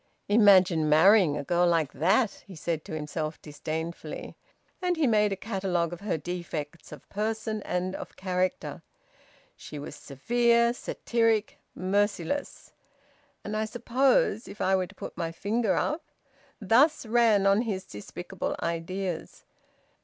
"Imagine 0.29 0.89
marrying 0.89 1.37
a 1.37 1.43
girl 1.43 1.67
like 1.67 1.93
that!" 1.93 2.43
he 2.47 2.55
said 2.55 2.83
to 2.85 2.95
himself 2.95 3.39
disdainfully. 3.39 4.35
And 4.81 4.97
he 4.97 5.05
made 5.05 5.31
a 5.31 5.35
catalogue 5.35 5.93
of 5.93 5.99
her 6.01 6.17
defects 6.17 6.91
of 6.91 7.07
person 7.07 7.61
and 7.61 7.95
of 7.95 8.15
character. 8.15 8.81
She 9.55 9.77
was 9.77 9.95
severe, 9.95 10.73
satiric, 10.73 11.59
merciless. 11.75 12.73
"And 13.43 13.55
I 13.55 13.65
suppose 13.65 14.47
if 14.47 14.59
I 14.59 14.75
were 14.75 14.87
to 14.87 14.95
put 14.95 15.15
my 15.15 15.31
finger 15.31 15.75
up!" 15.75 16.01
Thus 16.59 17.05
ran 17.05 17.45
on 17.45 17.61
his 17.61 17.85
despicable 17.85 18.55
ideas. 18.59 19.43